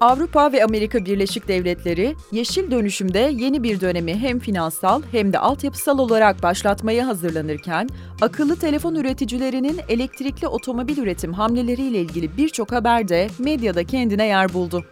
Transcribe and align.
Avrupa 0.00 0.52
ve 0.52 0.64
Amerika 0.64 1.04
Birleşik 1.04 1.48
Devletleri, 1.48 2.16
yeşil 2.32 2.70
dönüşümde 2.70 3.18
yeni 3.18 3.62
bir 3.62 3.80
dönemi 3.80 4.14
hem 4.14 4.38
finansal 4.38 5.02
hem 5.12 5.32
de 5.32 5.38
altyapısal 5.38 5.98
olarak 5.98 6.42
başlatmaya 6.42 7.06
hazırlanırken, 7.06 7.88
akıllı 8.20 8.56
telefon 8.56 8.94
üreticilerinin 8.94 9.80
elektrikli 9.88 10.46
otomobil 10.46 10.98
üretim 10.98 11.32
hamleleriyle 11.32 12.00
ilgili 12.00 12.36
birçok 12.36 12.72
haber 12.72 13.08
de 13.08 13.28
medyada 13.38 13.84
kendine 13.84 14.26
yer 14.26 14.52
buldu. 14.52 14.84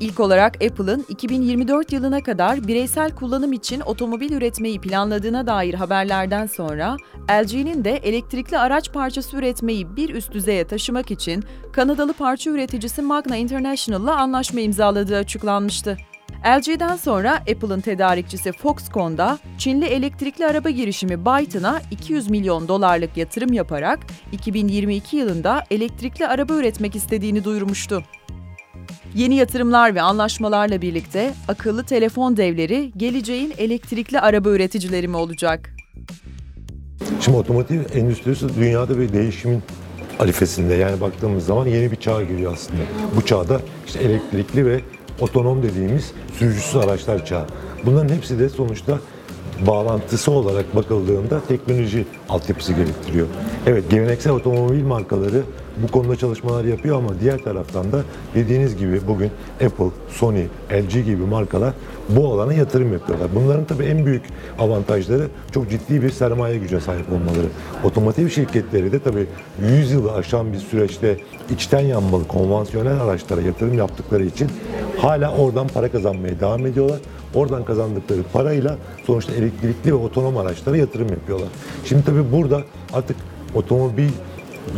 İlk 0.00 0.20
olarak 0.20 0.64
Apple'ın 0.64 1.04
2024 1.08 1.92
yılına 1.92 2.22
kadar 2.22 2.68
bireysel 2.68 3.14
kullanım 3.14 3.52
için 3.52 3.80
otomobil 3.80 4.32
üretmeyi 4.32 4.80
planladığına 4.80 5.46
dair 5.46 5.74
haberlerden 5.74 6.46
sonra 6.46 6.96
LG'nin 7.30 7.84
de 7.84 7.96
elektrikli 7.96 8.58
araç 8.58 8.92
parçası 8.92 9.36
üretmeyi 9.36 9.96
bir 9.96 10.14
üst 10.14 10.32
düzeye 10.32 10.66
taşımak 10.66 11.10
için 11.10 11.44
Kanadalı 11.72 12.12
parça 12.12 12.50
üreticisi 12.50 13.02
Magna 13.02 13.36
International'la 13.36 14.16
anlaşma 14.16 14.60
imzaladığı 14.60 15.16
açıklanmıştı. 15.16 15.96
LG'den 16.46 16.96
sonra 16.96 17.34
Apple'ın 17.34 17.80
tedarikçisi 17.80 18.52
Foxconn 18.52 19.18
da 19.18 19.38
Çinli 19.58 19.84
elektrikli 19.84 20.46
araba 20.46 20.70
girişimi 20.70 21.24
Byton'a 21.26 21.80
200 21.90 22.30
milyon 22.30 22.68
dolarlık 22.68 23.16
yatırım 23.16 23.52
yaparak 23.52 23.98
2022 24.32 25.16
yılında 25.16 25.64
elektrikli 25.70 26.26
araba 26.26 26.54
üretmek 26.54 26.96
istediğini 26.96 27.44
duyurmuştu. 27.44 28.02
Yeni 29.16 29.34
yatırımlar 29.34 29.94
ve 29.94 30.02
anlaşmalarla 30.02 30.82
birlikte 30.82 31.34
akıllı 31.48 31.84
telefon 31.84 32.36
devleri 32.36 32.92
geleceğin 32.96 33.54
elektrikli 33.58 34.20
araba 34.20 34.48
üreticileri 34.48 35.08
mi 35.08 35.16
olacak? 35.16 35.70
Şimdi 37.20 37.38
otomotiv 37.38 37.80
endüstrisi 37.94 38.56
dünyada 38.56 38.98
bir 38.98 39.12
değişimin 39.12 39.62
arifesinde 40.18 40.74
yani 40.74 41.00
baktığımız 41.00 41.46
zaman 41.46 41.66
yeni 41.66 41.90
bir 41.90 41.96
çağa 41.96 42.22
giriyor 42.22 42.52
aslında. 42.52 42.82
Bu 43.16 43.26
çağda 43.26 43.60
işte 43.86 43.98
elektrikli 43.98 44.66
ve 44.66 44.80
otonom 45.20 45.62
dediğimiz 45.62 46.12
sürücüsüz 46.38 46.76
araçlar 46.76 47.26
çağı. 47.26 47.46
Bunların 47.86 48.14
hepsi 48.14 48.38
de 48.38 48.48
sonuçta 48.48 48.98
bağlantısı 49.66 50.30
olarak 50.30 50.76
bakıldığında 50.76 51.40
teknoloji 51.48 52.06
altyapısı 52.28 52.72
gerektiriyor. 52.72 53.26
Evet 53.66 53.90
geleneksel 53.90 54.32
otomobil 54.32 54.84
markaları 54.84 55.42
bu 55.76 55.92
konuda 55.92 56.16
çalışmalar 56.16 56.64
yapıyor 56.64 56.98
ama 56.98 57.20
diğer 57.20 57.38
taraftan 57.38 57.92
da 57.92 58.02
dediğiniz 58.34 58.76
gibi 58.76 59.00
bugün 59.08 59.30
Apple, 59.64 59.90
Sony, 60.08 60.44
LG 60.72 60.92
gibi 60.92 61.22
markalar 61.30 61.74
bu 62.08 62.32
alana 62.32 62.54
yatırım 62.54 62.92
yapıyorlar. 62.92 63.28
Bunların 63.34 63.64
tabii 63.64 63.84
en 63.84 64.06
büyük 64.06 64.22
avantajları 64.58 65.28
çok 65.52 65.70
ciddi 65.70 66.02
bir 66.02 66.10
sermaye 66.10 66.58
güce 66.58 66.80
sahip 66.80 67.12
olmaları. 67.12 67.46
Otomotiv 67.84 68.28
şirketleri 68.28 68.92
de 68.92 68.98
tabii 68.98 69.26
100 69.62 69.92
yılı 69.92 70.12
aşan 70.12 70.52
bir 70.52 70.58
süreçte 70.58 71.16
içten 71.50 71.80
yanmalı 71.80 72.28
konvansiyonel 72.28 73.00
araçlara 73.00 73.40
yatırım 73.40 73.78
yaptıkları 73.78 74.24
için 74.24 74.48
hala 74.98 75.36
oradan 75.36 75.68
para 75.68 75.88
kazanmaya 75.88 76.40
devam 76.40 76.66
ediyorlar. 76.66 76.98
Oradan 77.34 77.64
kazandıkları 77.64 78.20
parayla 78.32 78.76
sonuçta 79.06 79.32
elektrikli 79.32 79.90
ve 79.90 79.94
otonom 79.94 80.36
araçlara 80.36 80.76
yatırım 80.76 81.08
yapıyorlar. 81.08 81.48
Şimdi 81.84 82.04
tabii 82.04 82.32
burada 82.32 82.60
artık 82.92 83.16
otomobil 83.54 84.08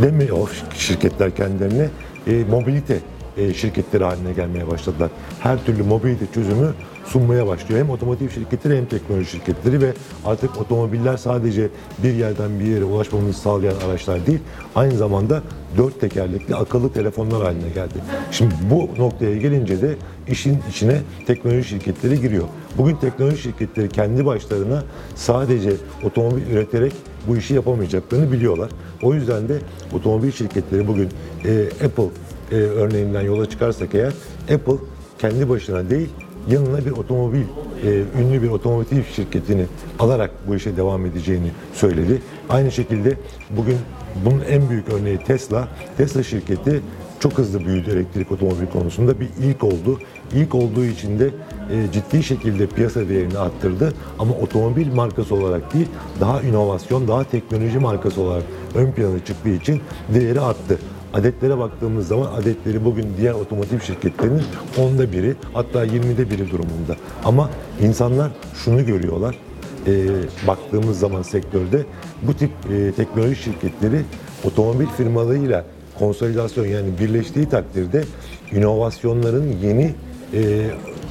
demiyor 0.02 0.64
şirketler 0.74 1.36
kendilerine 1.36 1.88
e, 2.26 2.44
mobilite 2.50 2.98
e, 3.36 3.54
şirketleri 3.54 4.04
haline 4.04 4.32
gelmeye 4.32 4.66
başladılar. 4.66 5.10
Her 5.40 5.64
türlü 5.64 5.82
mobilite 5.82 6.26
çözümü 6.34 6.74
sunmaya 7.04 7.46
başlıyor. 7.46 7.80
Hem 7.80 7.90
otomotiv 7.90 8.28
şirketleri 8.28 8.76
hem 8.76 8.86
teknoloji 8.86 9.30
şirketleri 9.30 9.80
ve 9.80 9.92
artık 10.24 10.60
otomobiller 10.60 11.16
sadece 11.16 11.68
bir 12.02 12.14
yerden 12.14 12.60
bir 12.60 12.64
yere 12.64 12.84
ulaşmamızı 12.84 13.40
sağlayan 13.40 13.74
araçlar 13.86 14.26
değil, 14.26 14.40
aynı 14.74 14.96
zamanda 14.96 15.42
dört 15.76 16.00
tekerlekli 16.00 16.54
akıllı 16.54 16.92
telefonlar 16.92 17.42
haline 17.42 17.68
geldi. 17.68 17.98
Şimdi 18.30 18.54
bu 18.70 19.02
noktaya 19.02 19.36
gelince 19.36 19.82
de 19.82 19.96
işin 20.28 20.58
içine 20.70 21.00
teknoloji 21.26 21.68
şirketleri 21.68 22.20
giriyor. 22.20 22.44
Bugün 22.78 22.96
teknoloji 22.96 23.42
şirketleri 23.42 23.88
kendi 23.88 24.26
başlarına 24.26 24.84
sadece 25.14 25.72
otomobil 26.04 26.46
üreterek 26.46 26.92
bu 27.28 27.36
işi 27.36 27.54
yapamayacaklarını 27.54 28.32
biliyorlar. 28.32 28.70
O 29.02 29.14
yüzden 29.14 29.48
de 29.48 29.58
otomobil 29.92 30.30
şirketleri 30.30 30.88
bugün 30.88 31.08
e, 31.44 31.64
Apple 31.84 32.08
e, 32.52 32.54
örneğinden 32.54 33.22
yola 33.22 33.48
çıkarsak 33.48 33.94
eğer 33.94 34.12
Apple 34.54 34.76
kendi 35.18 35.48
başına 35.48 35.90
değil 35.90 36.08
yanına 36.50 36.86
bir 36.86 36.90
otomobil, 36.90 37.42
e, 37.84 38.02
ünlü 38.20 38.42
bir 38.42 38.48
otomotiv 38.48 39.02
şirketini 39.16 39.66
alarak 39.98 40.30
bu 40.48 40.56
işe 40.56 40.76
devam 40.76 41.06
edeceğini 41.06 41.50
söyledi. 41.74 42.22
Aynı 42.48 42.72
şekilde 42.72 43.16
bugün 43.50 43.76
bunun 44.24 44.40
en 44.40 44.70
büyük 44.70 44.88
örneği 44.88 45.18
Tesla. 45.18 45.68
Tesla 45.96 46.22
şirketi 46.22 46.80
çok 47.20 47.32
hızlı 47.32 47.66
büyüdü 47.66 47.90
elektrik 47.90 48.32
otomobil 48.32 48.66
konusunda. 48.66 49.20
Bir 49.20 49.28
ilk 49.42 49.64
oldu. 49.64 49.98
İlk 50.34 50.54
olduğu 50.54 50.84
için 50.84 51.18
de 51.18 51.30
e, 51.70 51.92
ciddi 51.92 52.22
şekilde 52.22 52.66
piyasa 52.66 53.08
değerini 53.08 53.38
arttırdı. 53.38 53.92
Ama 54.18 54.34
otomobil 54.34 54.92
markası 54.92 55.34
olarak 55.34 55.74
değil, 55.74 55.86
daha 56.20 56.42
inovasyon, 56.42 57.08
daha 57.08 57.24
teknoloji 57.24 57.78
markası 57.78 58.20
olarak 58.20 58.44
ön 58.74 58.92
plana 58.92 59.24
çıktığı 59.24 59.48
için 59.48 59.80
değeri 60.14 60.40
arttı. 60.40 60.78
Adetlere 61.14 61.58
baktığımız 61.58 62.08
zaman 62.08 62.32
adetleri 62.32 62.84
bugün 62.84 63.06
diğer 63.18 63.32
otomotiv 63.32 63.80
şirketlerinin 63.80 64.42
onda 64.78 65.12
biri 65.12 65.34
hatta 65.54 65.86
20'de 65.86 66.30
biri 66.30 66.50
durumunda. 66.50 66.96
Ama 67.24 67.50
insanlar 67.82 68.30
şunu 68.54 68.86
görüyorlar. 68.86 69.38
E, 69.86 70.06
baktığımız 70.46 70.98
zaman 70.98 71.22
sektörde 71.22 71.86
bu 72.22 72.34
tip 72.34 72.50
e, 72.72 72.92
teknoloji 72.92 73.42
şirketleri 73.42 74.02
otomobil 74.44 74.86
firmalarıyla 74.86 75.64
konsolidasyon 75.98 76.66
yani 76.66 76.88
birleştiği 77.00 77.48
takdirde 77.48 78.04
inovasyonların 78.52 79.56
yeni 79.62 79.94
e, 80.34 80.70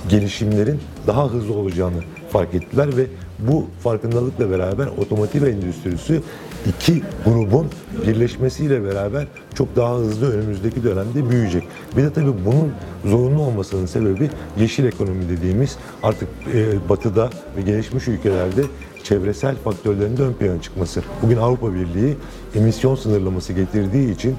gelişimlerin 0.10 0.80
daha 1.08 1.30
hızlı 1.30 1.54
olacağını 1.54 2.04
fark 2.30 2.56
ettiler 2.56 2.98
ve 2.98 3.06
bu 3.40 3.66
farkındalıkla 3.84 4.52
beraber 4.52 4.88
otomotiv 4.88 5.44
endüstrisi 5.44 6.22
iki 6.68 7.04
grubun 7.26 7.68
birleşmesiyle 8.08 8.84
beraber 8.84 9.28
çok 9.54 9.76
daha 9.76 9.96
hızlı 9.96 10.34
önümüzdeki 10.34 10.84
dönemde 10.84 11.30
büyüyecek. 11.30 11.64
Bir 11.98 12.04
de 12.04 12.14
tabii 12.14 12.34
bunun 12.46 12.72
zorunlu 13.06 13.42
olmasının 13.42 13.86
sebebi 13.86 14.30
yeşil 14.60 14.86
ekonomi 14.86 15.30
dediğimiz 15.30 15.78
artık 16.04 16.28
e, 16.54 16.90
batıda 16.90 17.30
ve 17.58 17.62
gelişmiş 17.62 18.08
ülkelerde 18.08 18.64
çevresel 19.04 19.56
faktörlerin 19.56 20.18
de 20.18 20.24
ön 20.24 20.34
plana 20.34 20.62
çıkması. 20.62 21.04
Bugün 21.22 21.38
Avrupa 21.38 21.74
Birliği 21.74 22.18
emisyon 22.56 22.96
sınırlaması 22.96 23.54
getirdiği 23.54 24.12
için 24.12 24.36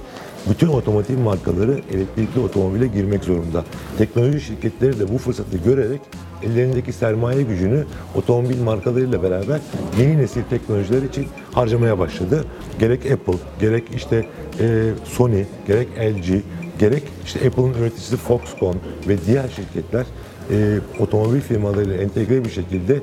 bütün 0.50 0.68
otomotiv 0.68 1.18
markaları 1.18 1.80
elektrikli 1.94 2.40
otomobile 2.40 2.86
girmek 2.86 3.24
zorunda. 3.24 3.64
Teknoloji 3.98 4.40
şirketleri 4.40 4.98
de 4.98 5.08
bu 5.14 5.18
fırsatı 5.18 5.58
görerek 5.58 6.00
ellerindeki 6.42 6.92
sermaye 6.92 7.42
gücünü 7.42 7.84
otomobil 8.14 8.62
markalarıyla 8.62 9.22
beraber 9.22 9.60
yeni 10.00 10.18
nesil 10.18 10.42
teknolojiler 10.50 11.02
için 11.02 11.26
harcamaya 11.52 11.98
başladı. 11.98 12.44
Gerek 12.78 13.10
Apple, 13.12 13.38
gerek 13.60 13.84
işte 13.94 14.26
e, 14.60 14.90
Sony, 15.04 15.44
gerek 15.66 15.88
LG, 15.98 16.42
gerek 16.78 17.02
işte 17.24 17.48
Apple'ın 17.48 17.74
üreticisi 17.74 18.16
Foxconn 18.16 18.76
ve 19.08 19.16
diğer 19.26 19.48
şirketler 19.48 20.06
e, 20.50 20.78
otomobil 21.00 21.40
firmalarıyla 21.40 21.94
entegre 21.94 22.44
bir 22.44 22.50
şekilde 22.50 23.00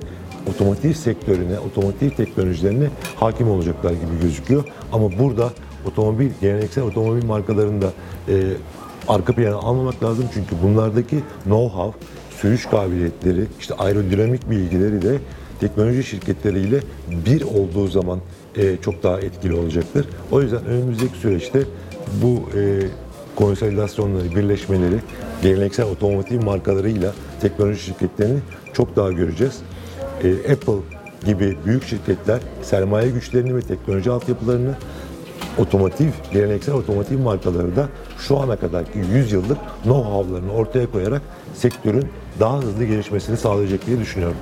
otomotiv 0.50 0.94
sektörüne, 0.94 1.60
otomotiv 1.60 2.10
teknolojilerine 2.10 2.88
hakim 3.16 3.50
olacaklar 3.50 3.92
gibi 3.92 4.22
gözüküyor. 4.22 4.64
Ama 4.92 5.20
burada 5.20 5.50
otomobil, 5.88 6.30
geleneksel 6.42 6.84
otomobil 6.84 7.26
markalarında 7.26 7.94
e, 8.30 8.34
arka 9.08 9.34
plana 9.34 9.56
almamak 9.56 10.04
lazım. 10.04 10.26
Çünkü 10.34 10.56
bunlardaki 10.64 11.20
know-how, 11.46 11.92
sürüş 12.42 12.66
kabiliyetleri, 12.66 13.46
işte 13.60 13.74
aerodinamik 13.76 14.50
bilgileri 14.50 15.02
de 15.02 15.18
teknoloji 15.60 16.04
şirketleriyle 16.04 16.80
bir 17.26 17.42
olduğu 17.42 17.88
zaman 17.88 18.20
e, 18.58 18.78
çok 18.78 19.04
daha 19.04 19.20
etkili 19.20 19.54
olacaktır. 19.54 20.06
O 20.32 20.42
yüzden 20.42 20.66
önümüzdeki 20.66 21.18
süreçte 21.18 21.60
bu 22.22 22.60
e, 22.60 22.82
konsolidasyonları, 23.36 24.36
birleşmeleri 24.36 24.96
geleneksel 25.42 25.86
otomotiv 25.86 26.44
markalarıyla 26.44 27.14
teknoloji 27.42 27.80
şirketlerini 27.80 28.40
çok 28.74 28.96
daha 28.96 29.12
göreceğiz. 29.12 29.62
E, 30.24 30.52
Apple 30.52 30.80
gibi 31.26 31.58
büyük 31.66 31.88
şirketler 31.88 32.40
sermaye 32.62 33.10
güçlerini 33.10 33.56
ve 33.56 33.62
teknoloji 33.62 34.12
altyapılarını 34.12 34.76
otomotiv, 35.60 36.10
geleneksel 36.34 36.76
otomotiv 36.76 37.20
markaları 37.20 37.76
da 37.76 37.90
şu 38.20 38.40
ana 38.40 38.56
kadarki 38.56 39.00
100 39.00 39.32
yıllık 39.32 39.58
know-how'larını 39.84 40.52
ortaya 40.52 40.92
koyarak 40.92 41.22
sektörün 41.54 42.08
daha 42.40 42.58
hızlı 42.58 42.86
gelişmesini 42.86 43.38
sağlayacak 43.38 43.86
diye 43.86 44.00
düşünüyorum. 44.00 44.38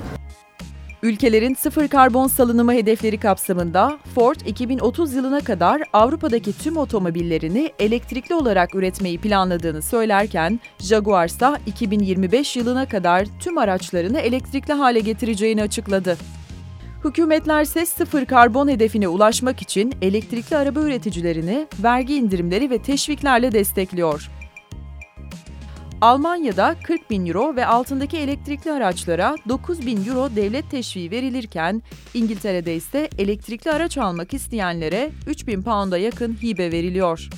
Ülkelerin 1.03 1.53
sıfır 1.53 1.87
karbon 1.87 2.27
salınımı 2.27 2.73
hedefleri 2.73 3.17
kapsamında 3.17 3.97
Ford 4.15 4.35
2030 4.45 5.13
yılına 5.13 5.39
kadar 5.39 5.81
Avrupa'daki 5.93 6.57
tüm 6.57 6.77
otomobillerini 6.77 7.71
elektrikli 7.79 8.35
olarak 8.35 8.75
üretmeyi 8.75 9.17
planladığını 9.17 9.81
söylerken 9.81 10.59
Jaguar 10.79 11.27
ise 11.27 11.47
2025 11.65 12.55
yılına 12.55 12.87
kadar 12.87 13.27
tüm 13.39 13.57
araçlarını 13.57 14.19
elektrikli 14.19 14.73
hale 14.73 14.99
getireceğini 14.99 15.61
açıkladı. 15.61 16.17
Hükümetler 17.03 17.61
ise 17.61 17.85
sıfır 17.85 18.25
karbon 18.25 18.67
hedefine 18.67 19.07
ulaşmak 19.07 19.61
için 19.61 19.93
elektrikli 20.01 20.55
araba 20.55 20.79
üreticilerini 20.79 21.67
vergi 21.83 22.15
indirimleri 22.15 22.69
ve 22.69 22.81
teşviklerle 22.81 23.51
destekliyor. 23.51 24.29
Almanya'da 26.01 26.75
40 26.83 27.09
bin 27.09 27.25
euro 27.25 27.55
ve 27.55 27.65
altındaki 27.65 28.17
elektrikli 28.17 28.71
araçlara 28.71 29.35
9 29.49 29.85
bin 29.85 30.05
euro 30.05 30.35
devlet 30.35 30.71
teşviği 30.71 31.11
verilirken, 31.11 31.81
İngiltere'de 32.13 32.75
ise 32.75 33.09
elektrikli 33.17 33.71
araç 33.71 33.97
almak 33.97 34.33
isteyenlere 34.33 35.11
3 35.27 35.47
bin 35.47 35.63
pound'a 35.63 35.97
yakın 35.97 36.37
hibe 36.43 36.71
veriliyor. 36.71 37.29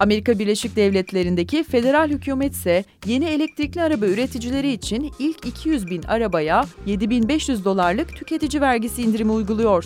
Amerika 0.00 0.38
Birleşik 0.38 0.76
Devletleri'ndeki 0.76 1.64
federal 1.64 2.08
hükümet 2.08 2.52
ise 2.52 2.84
yeni 3.06 3.24
elektrikli 3.24 3.82
araba 3.82 4.06
üreticileri 4.06 4.72
için 4.72 5.12
ilk 5.18 5.46
200 5.46 5.90
bin 5.90 6.02
arabaya 6.02 6.64
7500 6.86 7.64
dolarlık 7.64 8.16
tüketici 8.16 8.60
vergisi 8.60 9.02
indirimi 9.02 9.32
uyguluyor. 9.32 9.84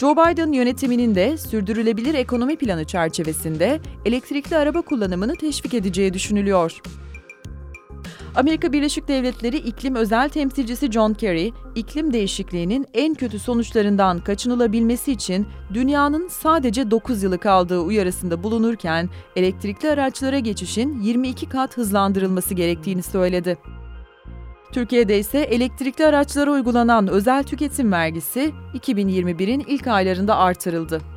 Joe 0.00 0.16
Biden 0.16 0.52
yönetiminin 0.52 1.14
de 1.14 1.38
sürdürülebilir 1.38 2.14
ekonomi 2.14 2.56
planı 2.56 2.84
çerçevesinde 2.84 3.80
elektrikli 4.04 4.56
araba 4.56 4.82
kullanımını 4.82 5.34
teşvik 5.34 5.74
edeceği 5.74 6.14
düşünülüyor. 6.14 6.80
Amerika 8.36 8.72
Birleşik 8.72 9.08
Devletleri 9.08 9.56
İklim 9.56 9.94
Özel 9.94 10.28
Temsilcisi 10.28 10.92
John 10.92 11.12
Kerry, 11.14 11.52
iklim 11.74 12.12
değişikliğinin 12.12 12.86
en 12.94 13.14
kötü 13.14 13.38
sonuçlarından 13.38 14.18
kaçınılabilmesi 14.18 15.12
için 15.12 15.46
dünyanın 15.74 16.28
sadece 16.28 16.90
9 16.90 17.22
yılı 17.22 17.38
kaldığı 17.38 17.80
uyarısında 17.80 18.42
bulunurken 18.42 19.08
elektrikli 19.36 19.90
araçlara 19.90 20.38
geçişin 20.38 21.00
22 21.02 21.48
kat 21.48 21.76
hızlandırılması 21.76 22.54
gerektiğini 22.54 23.02
söyledi. 23.02 23.58
Türkiye'de 24.72 25.18
ise 25.18 25.38
elektrikli 25.38 26.06
araçlara 26.06 26.50
uygulanan 26.50 27.08
özel 27.08 27.42
tüketim 27.42 27.92
vergisi 27.92 28.52
2021'in 28.74 29.64
ilk 29.68 29.86
aylarında 29.86 30.36
artırıldı. 30.36 31.15